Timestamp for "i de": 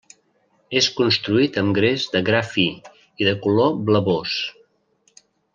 3.25-3.37